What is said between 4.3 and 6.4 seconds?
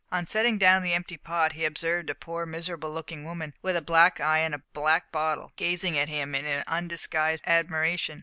and a black bottle, gazing at him